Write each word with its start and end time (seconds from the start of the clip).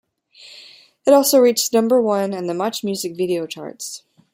It 1.05 1.13
also 1.13 1.37
reached 1.37 1.73
number 1.73 2.01
one 2.01 2.33
on 2.33 2.47
the 2.47 2.53
MuchMusic 2.53 3.15
video 3.15 3.45
charts. 3.45 4.01